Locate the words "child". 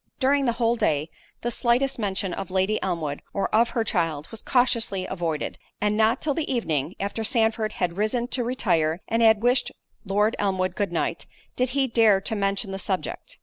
3.83-4.27